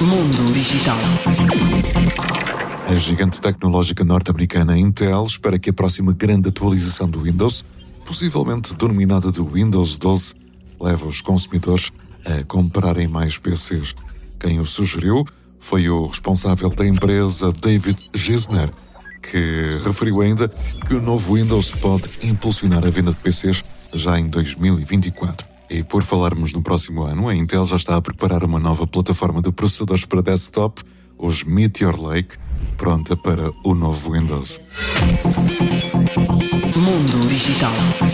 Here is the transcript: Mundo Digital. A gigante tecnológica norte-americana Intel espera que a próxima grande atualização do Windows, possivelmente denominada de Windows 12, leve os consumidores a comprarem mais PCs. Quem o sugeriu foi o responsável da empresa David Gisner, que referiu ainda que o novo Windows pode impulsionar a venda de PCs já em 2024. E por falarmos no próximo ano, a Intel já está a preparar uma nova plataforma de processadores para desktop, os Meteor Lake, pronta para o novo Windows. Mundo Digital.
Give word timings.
Mundo 0.00 0.52
Digital. 0.52 0.96
A 2.88 2.94
gigante 2.96 3.40
tecnológica 3.40 4.04
norte-americana 4.04 4.78
Intel 4.78 5.24
espera 5.24 5.58
que 5.58 5.70
a 5.70 5.72
próxima 5.72 6.12
grande 6.12 6.48
atualização 6.48 7.08
do 7.08 7.20
Windows, 7.20 7.64
possivelmente 8.04 8.74
denominada 8.74 9.32
de 9.32 9.40
Windows 9.40 9.96
12, 9.96 10.34
leve 10.80 11.04
os 11.06 11.20
consumidores 11.20 11.90
a 12.24 12.44
comprarem 12.44 13.08
mais 13.08 13.38
PCs. 13.38 13.94
Quem 14.38 14.60
o 14.60 14.66
sugeriu 14.66 15.24
foi 15.58 15.88
o 15.88 16.06
responsável 16.06 16.68
da 16.70 16.86
empresa 16.86 17.52
David 17.52 18.10
Gisner, 18.12 18.70
que 19.22 19.78
referiu 19.84 20.20
ainda 20.20 20.48
que 20.86 20.94
o 20.94 21.00
novo 21.00 21.34
Windows 21.34 21.72
pode 21.72 22.10
impulsionar 22.22 22.86
a 22.86 22.90
venda 22.90 23.10
de 23.10 23.18
PCs 23.18 23.64
já 23.94 24.18
em 24.18 24.28
2024. 24.28 25.53
E 25.70 25.82
por 25.82 26.02
falarmos 26.02 26.52
no 26.52 26.62
próximo 26.62 27.04
ano, 27.04 27.28
a 27.28 27.34
Intel 27.34 27.66
já 27.66 27.76
está 27.76 27.96
a 27.96 28.02
preparar 28.02 28.44
uma 28.44 28.60
nova 28.60 28.86
plataforma 28.86 29.40
de 29.40 29.50
processadores 29.50 30.04
para 30.04 30.22
desktop, 30.22 30.82
os 31.18 31.44
Meteor 31.44 32.00
Lake, 32.00 32.36
pronta 32.76 33.16
para 33.16 33.50
o 33.64 33.74
novo 33.74 34.12
Windows. 34.12 34.60
Mundo 36.76 37.28
Digital. 37.28 38.13